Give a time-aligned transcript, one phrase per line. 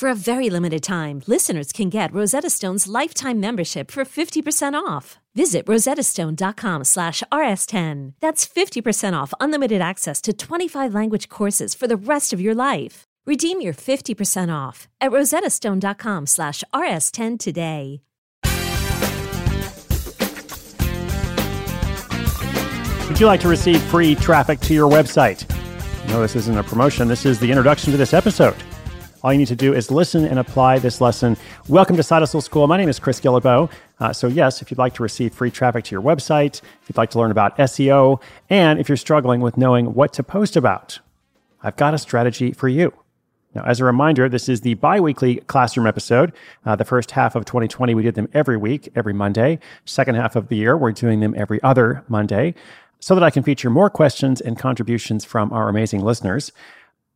[0.00, 5.18] For a very limited time, listeners can get Rosetta Stone's lifetime membership for 50% off.
[5.34, 8.14] Visit rosettastone.com slash rs10.
[8.18, 13.04] That's 50% off unlimited access to 25 language courses for the rest of your life.
[13.26, 18.00] Redeem your 50% off at rosettastone.com slash rs10 today.
[23.10, 25.44] Would you like to receive free traffic to your website?
[26.08, 27.06] No, this isn't a promotion.
[27.06, 28.56] This is the introduction to this episode.
[29.22, 31.36] All you need to do is listen and apply this lesson.
[31.68, 32.66] Welcome to Side Hustle School.
[32.66, 33.70] My name is Chris Guillebeau.
[33.98, 36.96] Uh, so, yes, if you'd like to receive free traffic to your website, if you'd
[36.96, 41.00] like to learn about SEO, and if you're struggling with knowing what to post about,
[41.62, 42.94] I've got a strategy for you.
[43.54, 46.32] Now, as a reminder, this is the bi weekly classroom episode.
[46.64, 49.58] Uh, the first half of 2020, we did them every week, every Monday.
[49.84, 52.54] Second half of the year, we're doing them every other Monday
[53.00, 56.52] so that I can feature more questions and contributions from our amazing listeners.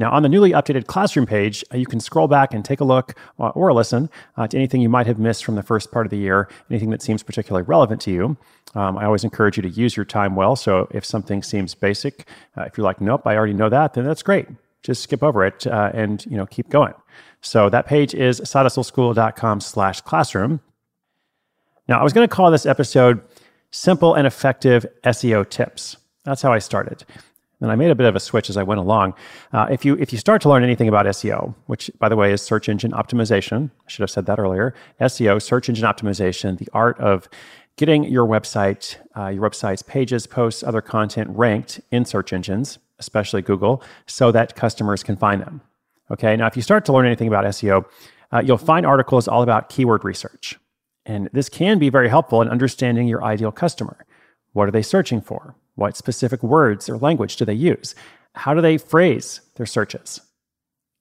[0.00, 2.84] Now, on the newly updated classroom page, uh, you can scroll back and take a
[2.84, 6.06] look uh, or listen uh, to anything you might have missed from the first part
[6.06, 8.36] of the year, anything that seems particularly relevant to you.
[8.74, 10.56] Um, I always encourage you to use your time well.
[10.56, 14.22] So if something seems basic, if you're like, nope, I already know that, then that's
[14.22, 14.48] great
[14.82, 16.94] just skip over it uh, and you know keep going.
[17.40, 20.60] So that page is sidehustleschool.com slash classroom.
[21.88, 23.20] Now, I was going to call this episode
[23.70, 25.96] Simple and Effective SEO Tips.
[26.24, 27.04] That's how I started.
[27.60, 29.14] And I made a bit of a switch as I went along.
[29.52, 32.32] Uh, if you if you start to learn anything about SEO, which by the way
[32.32, 34.74] is search engine optimization, I should have said that earlier.
[35.00, 37.28] SEO, search engine optimization, the art of
[37.76, 43.42] getting your website, uh, your website's pages, posts, other content ranked in search engines especially
[43.42, 45.60] Google, so that customers can find them.
[46.10, 47.84] Okay, now if you start to learn anything about SEO,
[48.32, 50.56] uh, you'll find articles all about keyword research.
[51.04, 54.04] And this can be very helpful in understanding your ideal customer.
[54.52, 55.56] What are they searching for?
[55.80, 57.94] What specific words or language do they use?
[58.34, 60.20] How do they phrase their searches?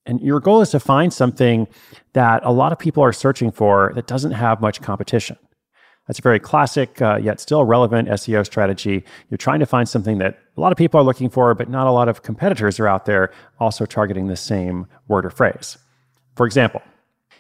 [0.06, 1.68] And your goal is to find something
[2.14, 5.36] that a lot of people are searching for that doesn't have much competition.
[6.08, 9.04] That's a very classic, uh, yet still relevant SEO strategy.
[9.30, 11.86] You're trying to find something that a lot of people are looking for, but not
[11.86, 15.78] a lot of competitors are out there also targeting the same word or phrase.
[16.38, 16.82] For example,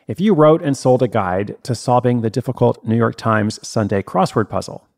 [0.09, 4.03] if you wrote and sold a guide to solving the difficult New York Times Sunday
[4.03, 4.88] crossword puzzle,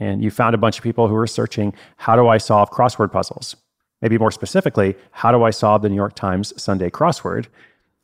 [0.00, 3.12] and you found a bunch of people who were searching, How do I solve crossword
[3.12, 3.56] puzzles?
[4.00, 7.46] Maybe more specifically, How do I solve the New York Times Sunday crossword?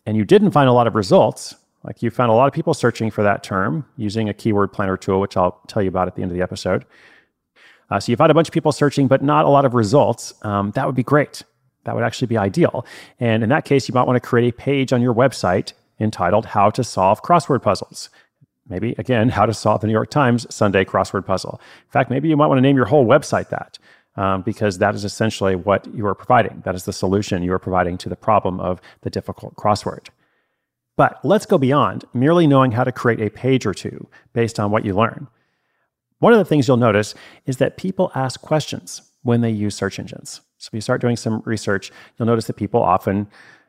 [0.06, 2.74] And you didn't find a lot of results, like you found a lot of people
[2.74, 6.16] searching for that term using a keyword planner tool, which I'll tell you about at
[6.16, 6.84] the end of the episode.
[7.90, 10.32] Uh, so you found a bunch of people searching, but not a lot of results.
[10.42, 11.42] Um, that would be great.
[11.84, 12.86] That would actually be ideal.
[13.20, 16.46] And in that case, you might want to create a page on your website entitled
[16.46, 18.08] How to Solve Crossword Puzzles.
[18.68, 21.60] Maybe, again, How to Solve the New York Times Sunday Crossword Puzzle.
[21.84, 23.78] In fact, maybe you might want to name your whole website that.
[24.16, 26.62] Um, because that is essentially what you are providing.
[26.64, 30.06] That is the solution you are providing to the problem of the difficult crossword.
[30.96, 34.70] But let's go beyond merely knowing how to create a page or two based on
[34.70, 35.26] what you learn.
[36.20, 39.98] One of the things you'll notice is that people ask questions when they use search
[39.98, 40.40] engines.
[40.58, 43.26] So if you start doing some research, you'll notice that people often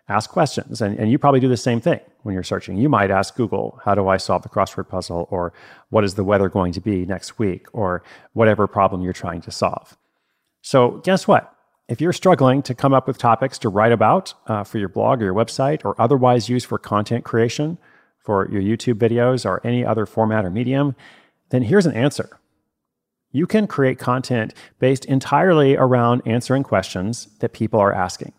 [0.07, 0.81] ask questions.
[0.81, 2.77] And, and you probably do the same thing when you're searching.
[2.77, 5.27] You might ask Google, How do I solve the crossword puzzle?
[5.31, 5.53] Or
[5.89, 7.67] what is the weather going to be next week?
[7.73, 8.03] Or
[8.33, 9.97] whatever problem you're trying to solve.
[10.61, 11.51] So guess what?
[11.87, 15.21] If you're struggling to come up with topics to write about uh, for your blog
[15.21, 17.77] or your website or otherwise use for content creation,
[18.25, 20.95] for your YouTube videos or any other format or medium,
[21.51, 22.39] then here's an answer.
[23.31, 28.33] You can create content based entirely around answering questions that people are asking.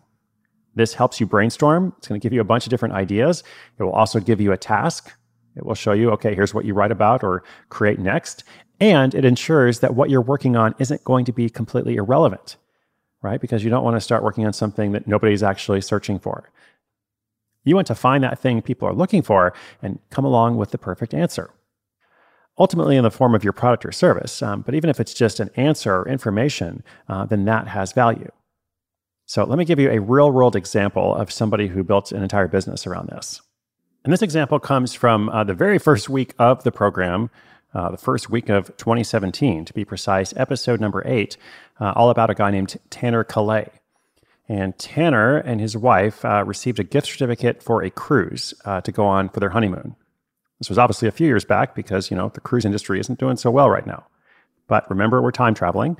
[0.77, 1.93] This helps you brainstorm.
[1.97, 3.43] It's going to give you a bunch of different ideas.
[3.79, 5.11] It will also give you a task.
[5.55, 8.43] It will show you, okay, here's what you write about or create next.
[8.79, 12.57] And it ensures that what you're working on isn't going to be completely irrelevant,
[13.23, 13.41] right?
[13.41, 16.51] Because you don't want to start working on something that nobody's actually searching for.
[17.63, 20.77] You want to find that thing people are looking for and come along with the
[20.77, 21.49] perfect answer.
[22.59, 25.39] Ultimately, in the form of your product or service, um, but even if it's just
[25.39, 28.31] an answer or information, uh, then that has value.
[29.29, 32.47] So, let me give you a real world example of somebody who built an entire
[32.47, 33.41] business around this.
[34.05, 37.29] And this example comes from uh, the very first week of the program,
[37.73, 41.35] uh, the first week of 2017, to be precise, episode number eight,
[41.81, 43.69] uh, all about a guy named Tanner Calais.
[44.47, 48.93] And Tanner and his wife uh, received a gift certificate for a cruise uh, to
[48.93, 49.97] go on for their honeymoon.
[50.59, 53.35] This was obviously a few years back because, you know, the cruise industry isn't doing
[53.35, 54.07] so well right now.
[54.67, 55.97] But remember, we're time traveling.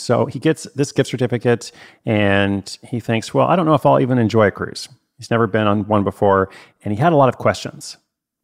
[0.00, 1.72] So he gets this gift certificate
[2.04, 4.88] and he thinks, well, I don't know if I'll even enjoy a cruise.
[5.16, 6.48] He's never been on one before,
[6.84, 7.96] and he had a lot of questions.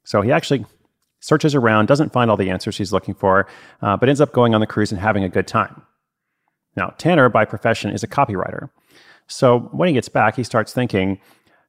[0.04, 0.66] So he actually
[1.20, 3.46] searches around, doesn't find all the answers he's looking for,
[3.80, 5.82] uh, but ends up going on the cruise and having a good time.
[6.76, 8.70] Now, Tanner, by profession, is a copywriter.
[9.28, 11.20] So when he gets back, he starts thinking,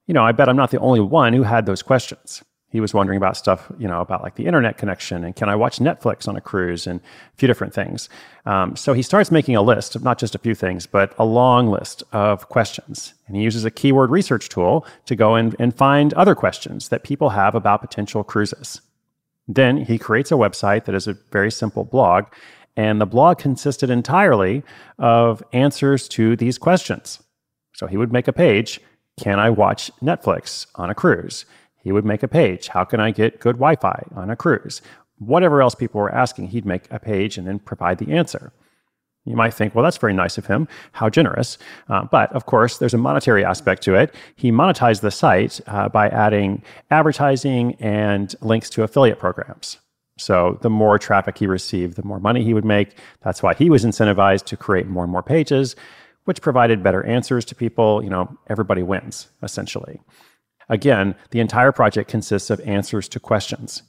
[0.08, 2.44] you know, I bet I'm not the only one who had those questions
[2.76, 5.56] he was wondering about stuff, you know, about like the internet connection and can I
[5.56, 8.10] watch Netflix on a cruise and a few different things.
[8.46, 11.24] Um, so he starts making a list of not just a few things, but a
[11.24, 13.14] long list of questions.
[13.28, 17.30] And he uses a keyword research tool to go and find other questions that people
[17.30, 18.82] have about potential cruises.
[19.48, 22.26] Then he creates a website that is a very simple blog.
[22.76, 24.64] And the blog consisted entirely
[25.00, 27.24] of answers to these questions.
[27.72, 28.82] So he would make a page
[29.18, 31.46] Can I watch Netflix on a cruise?
[31.86, 32.68] He would make a page.
[32.70, 34.82] How can I get good Wi Fi on a cruise?
[35.20, 38.52] Whatever else people were asking, he'd make a page and then provide the answer.
[39.24, 40.68] You might think, well, that's very nice of him.
[40.94, 41.60] How generous.
[41.88, 44.16] Uh, but of course, there's a monetary aspect to it.
[44.36, 49.78] He monetized the site uh, by adding advertising and links to affiliate programs.
[50.18, 52.98] So the more traffic he received, the more money he would make.
[53.22, 55.76] That's why he was incentivized to create more and more pages,
[56.24, 58.04] which provided better answers to people.
[58.04, 60.02] You know, everybody wins, essentially.
[60.70, 63.84] Again, the entire project consists of answers to questions.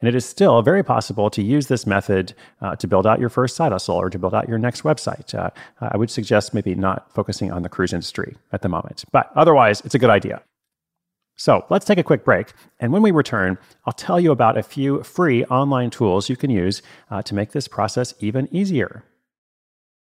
[0.00, 3.30] And it is still very possible to use this method uh, to build out your
[3.30, 5.34] first side hustle or to build out your next website.
[5.34, 5.50] Uh,
[5.80, 9.80] I would suggest maybe not focusing on the cruise industry at the moment, but otherwise,
[9.82, 10.42] it's a good idea.
[11.36, 12.52] So let's take a quick break.
[12.80, 16.50] And when we return, I'll tell you about a few free online tools you can
[16.50, 19.04] use uh, to make this process even easier.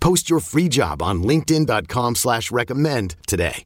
[0.00, 3.64] Post your free job on LinkedIn.com slash recommend today.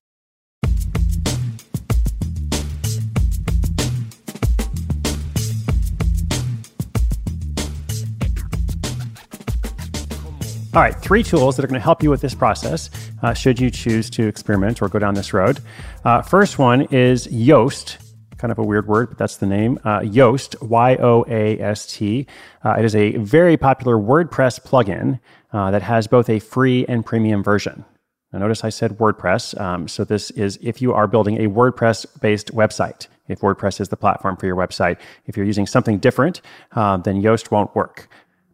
[10.75, 12.89] All right, three tools that are going to help you with this process
[13.23, 15.61] uh, should you choose to experiment or go down this road.
[16.03, 18.02] Uh, first one is Yoast
[18.43, 19.79] kind of a weird word, but that's the name.
[19.85, 22.27] Uh, Yoast, Y O A S T.
[22.65, 25.21] Uh, it is a very popular WordPress plugin
[25.53, 27.85] uh, that has both a free and premium version.
[28.33, 29.59] Now, notice I said WordPress.
[29.61, 33.91] Um, so, this is if you are building a WordPress based website, if WordPress is
[33.91, 34.99] the platform for your website.
[35.27, 36.41] If you're using something different,
[36.73, 38.09] uh, then Yoast won't work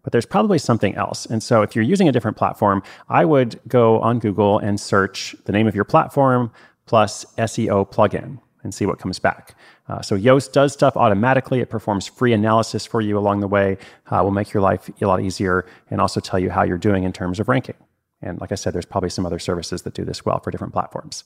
[0.04, 1.26] but there's probably something else.
[1.26, 5.36] And so if you're using a different platform, I would go on Google and search
[5.44, 6.50] the name of your platform
[6.86, 9.54] plus SEO plugin and see what comes back.
[9.88, 11.60] Uh, so Yoast does stuff automatically.
[11.60, 13.78] It performs free analysis for you along the way.
[14.10, 17.04] Uh, will make your life a lot easier and also tell you how you're doing
[17.04, 17.76] in terms of ranking.
[18.20, 20.72] And like I said, there's probably some other services that do this well for different
[20.72, 21.24] platforms.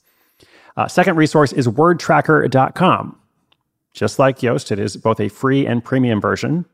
[0.77, 3.19] Uh, second resource is wordtracker.com.
[3.93, 6.65] Just like Yoast, it is both a free and premium version,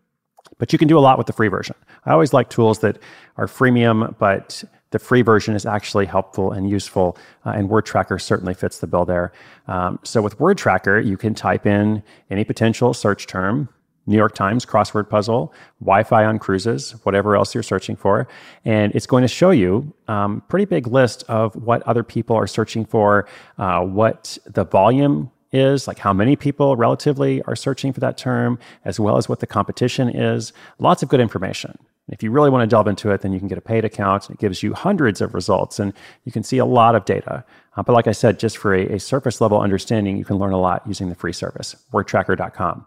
[0.59, 1.75] but you can do a lot with the free version.
[2.05, 2.99] I always like tools that
[3.37, 8.19] are freemium, but the free version is actually helpful and useful, uh, and Word Tracker
[8.19, 9.33] certainly fits the bill there.
[9.67, 13.69] Um, so with Word Tracker, you can type in any potential search term,
[14.07, 18.27] New York Times crossword puzzle, Wi-Fi on cruises, whatever else you're searching for,
[18.65, 22.47] and it's going to show you um, pretty big list of what other people are
[22.47, 23.29] searching for,
[23.59, 28.59] uh, what the volume is, like how many people relatively are searching for that term,
[28.85, 30.53] as well as what the competition is.
[30.79, 31.79] Lots of good information.
[32.09, 34.31] If you really want to delve into it, then you can get a paid account.
[34.31, 35.93] It gives you hundreds of results and
[36.25, 37.45] you can see a lot of data.
[37.77, 40.53] Uh, but like I said, just for a, a, surface level understanding, you can learn
[40.53, 42.87] a lot using the free service, wordtracker.com.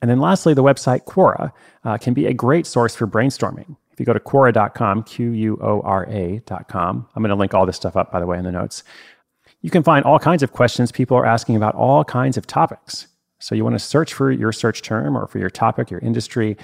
[0.00, 1.52] And then lastly, the website Quora
[1.84, 3.76] uh, can be a great source for brainstorming.
[3.92, 7.66] If you go to Quora.com, Q U O R A.com, I'm going to link all
[7.66, 8.84] this stuff up, by the way, in the notes.
[9.60, 13.08] You can find all kinds of questions people are asking about all kinds of topics.
[13.40, 16.56] So you want to search for your search term or for your topic, your industry,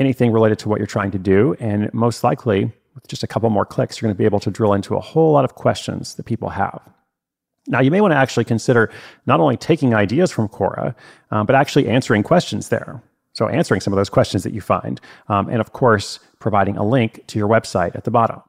[0.00, 1.54] anything related to what you're trying to do.
[1.60, 4.50] And most likely, with just a couple more clicks, you're going to be able to
[4.50, 6.80] drill into a whole lot of questions that people have.
[7.68, 8.90] Now, you may want to actually consider
[9.26, 10.94] not only taking ideas from Quora,
[11.30, 13.02] um, but actually answering questions there.
[13.32, 15.00] So, answering some of those questions that you find.
[15.28, 18.42] Um, and of course, providing a link to your website at the bottom.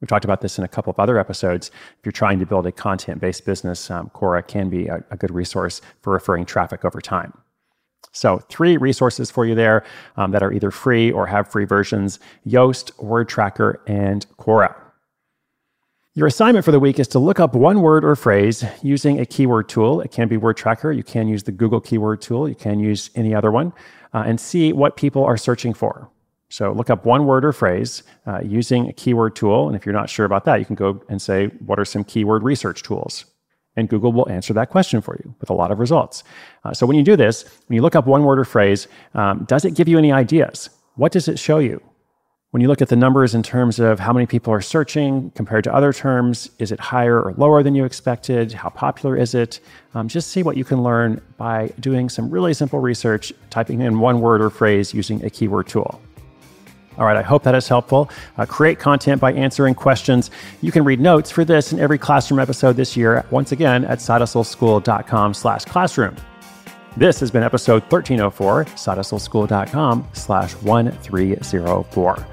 [0.00, 1.70] We've talked about this in a couple of other episodes.
[1.98, 5.16] If you're trying to build a content based business, um, Quora can be a, a,
[5.16, 7.32] good resource for referring traffic over time.
[8.10, 9.84] So, three resources for you there
[10.16, 14.74] um, that are either free or have free versions Yoast, Word Tracker, and Quora.
[16.14, 19.24] Your assignment for the week is to look up one word or phrase using a
[19.24, 20.02] keyword tool.
[20.02, 22.46] It can be Word Tracker, You can use the Google keyword tool.
[22.46, 23.72] You can use any other one
[24.12, 26.10] uh, and see what people are searching for.
[26.50, 29.68] So look up one word or phrase uh, using a keyword tool.
[29.68, 32.04] And if you're not sure about that, you can go and say, what are some
[32.04, 33.24] keyword research tools?
[33.76, 36.24] And Google will answer that question for you with a lot of results.
[36.64, 39.44] Uh, so when you do this, when you look up one word or phrase, um,
[39.44, 40.68] does it give you any ideas?
[40.96, 41.80] What does it show you?
[42.50, 45.64] When you look at the numbers in terms of how many people are searching compared
[45.64, 48.52] to other terms, is it higher or lower than you expected?
[48.52, 49.60] How popular is it?
[49.94, 54.00] Um, just see what you can learn by doing some really simple research, typing in
[54.00, 55.98] one word or phrase using a keyword tool.
[56.98, 58.10] All right, I hope that is helpful.
[58.36, 60.30] Uh, create content by answering questions.
[60.60, 63.98] You can read notes for this in every classroom episode this year, once again at
[63.98, 66.16] sidehustleschool.com slash classroom.
[66.96, 72.26] This has been episode 1304, sidehustleschool.com slash 1304.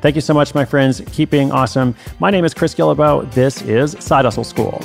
[0.00, 1.00] Thank you so much, my friends.
[1.12, 1.94] Keep being awesome.
[2.18, 3.30] My name is Chris Guillebeau.
[3.32, 4.80] This is Side Hustle School.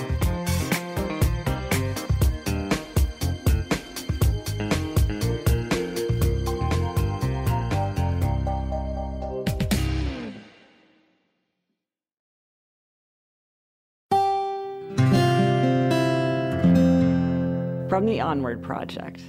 [18.88, 19.26] Project.